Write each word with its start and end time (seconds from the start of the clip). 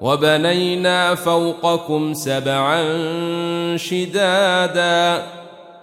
وبنينا 0.00 1.14
فوقكم 1.14 2.14
سبعا 2.14 2.82
شدادا 3.76 5.22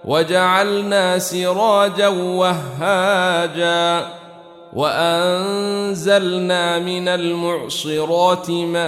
وجعلنا 0.04 1.18
سراجا 1.18 2.08
وهاجا 2.08 4.06
وأنزلنا 4.72 5.98
من 6.78 7.08
المعصرات 7.08 8.50
ماء 8.50 8.78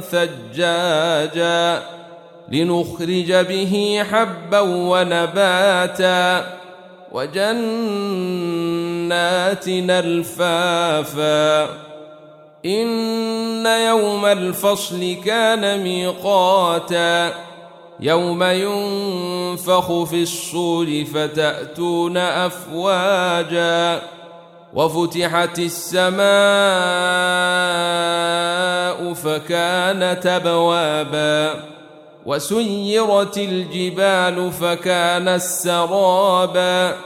ثجاجا 0.00 1.82
لنخرج 2.48 3.32
به 3.32 4.04
حبا 4.10 4.60
ونباتا 4.60 6.44
وجنات 7.12 7.64
الفافا 9.90 11.68
إن 12.66 13.66
يوم 13.66 14.26
الفصل 14.26 15.16
كان 15.24 15.82
ميقاتا 15.82 17.32
يوم 18.00 18.42
ينفخ 18.42 20.04
في 20.04 20.22
الصور 20.22 21.04
فتأتون 21.14 22.16
أفواجا 22.16 24.02
وفتحت 24.74 25.58
السماء 25.58 26.24
فكانت 29.14 30.26
أبوابا 30.26 31.54
وسيرت 32.26 33.38
الجبال 33.38 34.52
فكانت 34.52 35.40
سرابا 35.40 36.96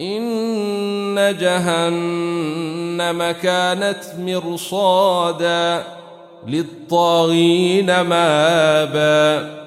إن 0.00 1.36
جهنم 1.40 3.30
كانت 3.42 4.04
مرصادا 4.18 5.84
للطاغين 6.46 8.00
مآبا 8.00 9.58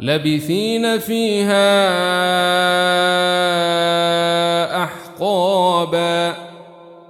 لبثين 0.00 0.98
فيها 0.98 1.72
أحقابا 4.84 6.34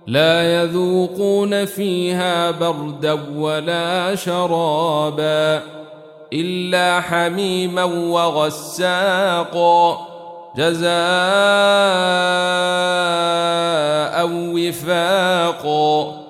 لا 0.07 0.63
يذوقون 0.63 1.65
فيها 1.65 2.51
بردا 2.51 3.19
ولا 3.37 4.15
شرابا 4.15 5.63
إلا 6.33 7.01
حميما 7.01 7.85
وغساقا 7.85 8.93
جزاء 10.57 10.93
وفاقا 14.33 16.23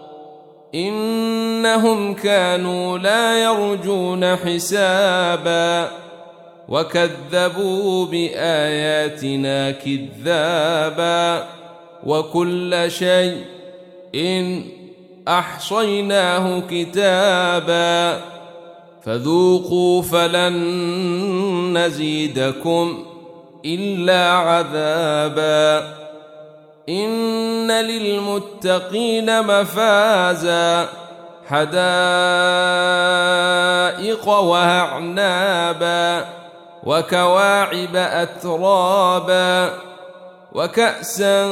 إنهم 0.74 2.14
كانوا 2.14 2.98
لا 2.98 3.42
يرجون 3.44 4.36
حسابا. 4.36 5.90
وكذبوا 6.68 8.06
بآياتنا 8.06 9.70
كذابا. 9.70 11.48
وكل 12.06 12.84
شيء 12.88 13.36
إن 14.14 14.62
أحصيناه 15.28 16.62
كتابا. 16.70 18.20
فذوقوا 19.02 20.02
فلن 20.02 21.78
نزيدكم. 21.78 23.11
إلا 23.64 24.32
عذابا. 24.32 25.94
إن 26.88 27.70
للمتقين 27.70 29.42
مفازا. 29.42 30.88
حدائق 31.48 31.88
وأعنابا. 34.28 36.24
وكواعب 36.84 37.96
أترابا. 37.96 39.70
وكأسا 40.52 41.46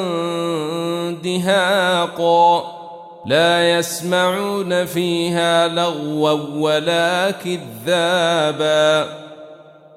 دهاقا. 1.24 2.80
لا 3.26 3.78
يسمعون 3.78 4.86
فيها 4.86 5.68
لغوا 5.68 6.38
ولا 6.54 7.30
كذابا. 7.30 9.06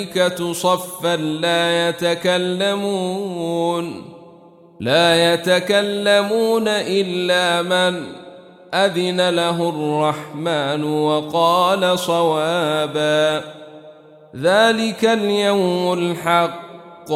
والملائكة 0.00 0.52
صفا 0.52 1.16
لا 1.16 1.88
يتكلمون 1.88 3.34
لا 4.80 5.34
يتكلمون 5.34 6.68
إلا 6.68 7.62
من 7.62 8.02
أذن 8.74 9.30
له 9.30 9.68
الرحمن 9.68 10.84
وقال 10.84 11.98
صوابا. 11.98 13.44
ذلك 14.36 15.04
اليوم 15.04 15.92
الحق 15.92 17.12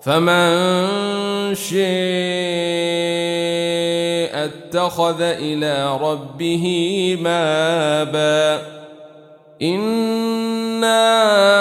فمن 0.00 1.54
شاء 1.54 1.78
اتخذ 4.44 5.20
إلى 5.20 5.98
ربه 6.00 6.64
مآبا. 7.20 8.62
إنا 9.62 11.57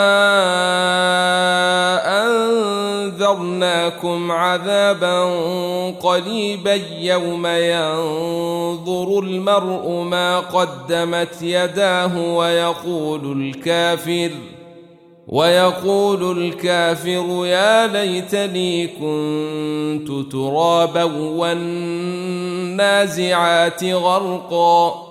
انذرناكم 3.32 4.32
عذابا 4.32 5.24
قريبا 5.92 6.80
يوم 7.00 7.48
ينظر 7.48 9.20
المرء 9.20 9.92
ما 9.92 10.40
قدمت 10.40 11.42
يداه 11.42 12.34
ويقول 12.36 13.42
الكافر 13.42 14.32
ويقول 15.28 16.38
الكافر 16.38 17.46
يا 17.46 17.88
ليتني 17.88 18.88
كنت 18.88 20.32
ترابا 20.32 21.04
والنازعات 22.74 23.84
غرقا 23.84 25.07